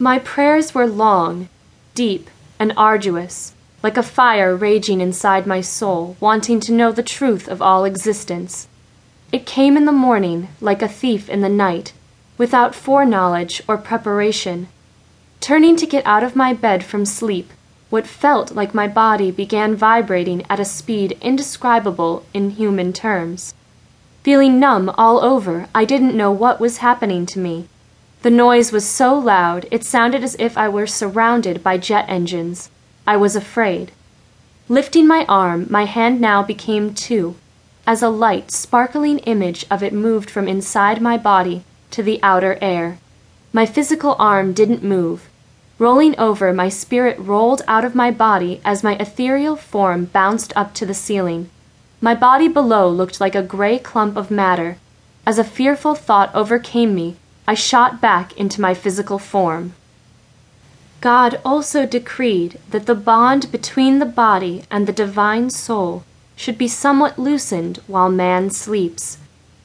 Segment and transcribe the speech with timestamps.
[0.00, 1.48] My prayers were long,
[1.96, 3.52] deep, and arduous,
[3.82, 8.68] like a fire raging inside my soul, wanting to know the truth of all existence.
[9.32, 11.94] It came in the morning, like a thief in the night,
[12.36, 14.68] without foreknowledge or preparation.
[15.40, 17.50] Turning to get out of my bed from sleep,
[17.90, 23.52] what felt like my body began vibrating at a speed indescribable in human terms.
[24.22, 27.66] Feeling numb all over, I didn't know what was happening to me.
[28.22, 32.68] The noise was so loud, it sounded as if I were surrounded by jet engines.
[33.06, 33.92] I was afraid.
[34.68, 37.36] Lifting my arm, my hand now became two,
[37.86, 42.58] as a light, sparkling image of it moved from inside my body to the outer
[42.60, 42.98] air.
[43.52, 45.28] My physical arm didn't move.
[45.78, 50.74] Rolling over, my spirit rolled out of my body as my ethereal form bounced up
[50.74, 51.50] to the ceiling.
[52.00, 54.76] My body below looked like a gray clump of matter.
[55.24, 57.16] As a fearful thought overcame me,
[57.48, 59.72] I shot back into my physical form.
[61.00, 66.04] God also decreed that the bond between the body and the divine soul
[66.36, 69.16] should be somewhat loosened while man sleeps.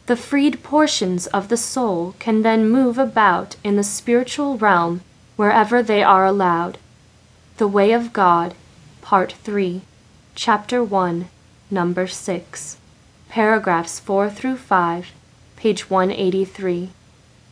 [0.06, 5.02] The freed portions of the soul can then move about in the spiritual realm
[5.36, 6.78] wherever they are allowed.
[7.58, 8.56] The Way of God,
[9.02, 9.82] Part 3,
[10.36, 11.28] Chapter 1,
[11.70, 12.78] Number 6,
[13.28, 15.12] Paragraphs 4 through 5,
[15.58, 16.92] page 183.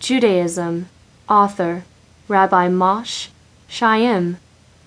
[0.01, 0.89] Judaism,
[1.29, 1.83] Author,
[2.27, 3.27] Rabbi Moshe
[3.69, 4.37] Chaim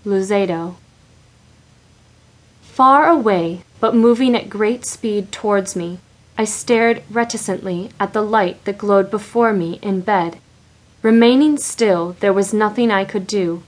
[0.04, 0.74] Luzzatto.
[2.62, 6.00] Far away, but moving at great speed towards me,
[6.36, 10.38] I stared reticently at the light that glowed before me in bed.
[11.00, 13.62] Remaining still, there was nothing I could do.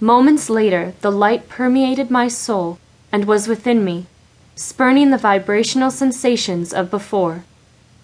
[0.00, 2.80] Moments later, the light permeated my soul
[3.12, 4.06] and was within me,
[4.56, 7.44] spurning the vibrational sensations of before.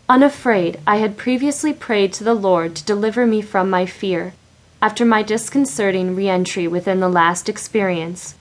[0.09, 4.35] Unafraid, I had previously prayed to the Lord to deliver me from my fear,
[4.81, 8.34] after my disconcerting re entry within the last experience.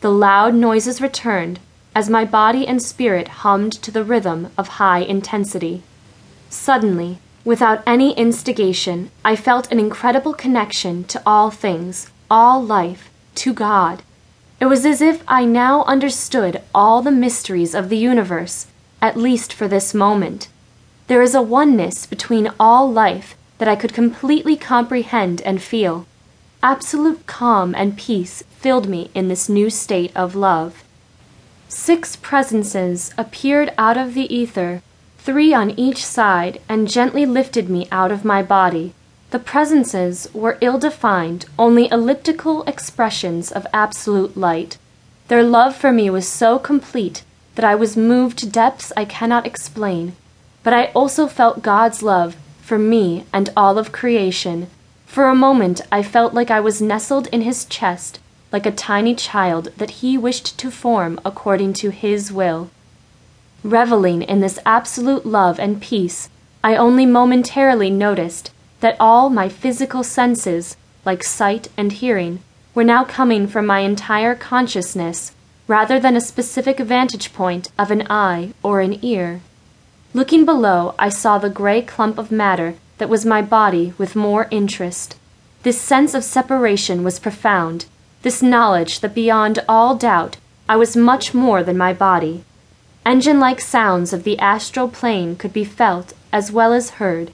[0.00, 1.58] The loud noises returned
[1.94, 5.82] as my body and spirit hummed to the rhythm of high intensity.
[6.48, 13.54] Suddenly, Without any instigation, I felt an incredible connection to all things, all life, to
[13.54, 14.02] God.
[14.60, 18.66] It was as if I now understood all the mysteries of the universe,
[19.00, 20.48] at least for this moment.
[21.10, 26.06] There is a oneness between all life that I could completely comprehend and feel.
[26.62, 30.84] Absolute calm and peace filled me in this new state of love.
[31.68, 34.82] Six presences appeared out of the ether
[35.18, 38.94] three on each side, and gently lifted me out of my body.
[39.32, 44.78] The presences were ill defined, only elliptical expressions of absolute light.
[45.26, 47.24] Their love for me was so complete
[47.56, 50.14] that I was moved to depths I cannot explain.
[50.62, 54.68] But I also felt God's love for me and all of creation.
[55.06, 58.20] For a moment I felt like I was nestled in his chest,
[58.52, 62.70] like a tiny child that he wished to form according to his will.
[63.64, 66.28] Reveling in this absolute love and peace,
[66.62, 72.40] I only momentarily noticed that all my physical senses, like sight and hearing,
[72.74, 75.32] were now coming from my entire consciousness
[75.66, 79.40] rather than a specific vantage point of an eye or an ear.
[80.12, 84.48] Looking below, I saw the gray clump of matter that was my body with more
[84.50, 85.16] interest.
[85.62, 87.86] This sense of separation was profound,
[88.22, 90.36] this knowledge that beyond all doubt
[90.68, 92.42] I was much more than my body.
[93.06, 97.32] Engine like sounds of the astral plane could be felt as well as heard.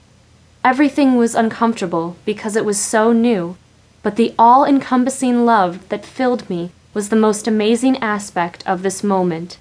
[0.63, 3.57] Everything was uncomfortable because it was so new,
[4.03, 9.03] but the all encompassing love that filled me was the most amazing aspect of this
[9.03, 9.57] moment.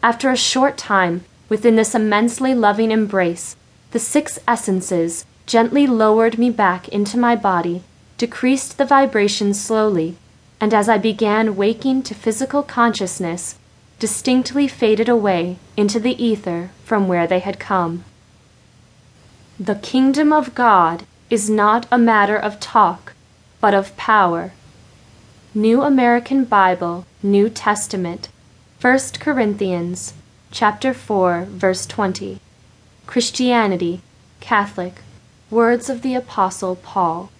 [0.00, 3.56] After a short time, within this immensely loving embrace,
[3.90, 7.82] the six essences gently lowered me back into my body,
[8.16, 10.16] decreased the vibration slowly,
[10.62, 13.56] and as I began waking to physical consciousness,
[13.98, 18.04] distinctly faded away into the ether from where they had come.
[19.60, 23.12] The kingdom of God is not a matter of talk,
[23.60, 24.52] but of power.
[25.52, 28.30] New American Bible, New Testament,
[28.80, 30.14] 1 Corinthians,
[30.52, 32.38] chapter 4, verse 20.
[33.06, 34.02] Christianity,
[34.40, 34.96] Catholic,
[35.50, 37.30] Words of the Apostle Paul.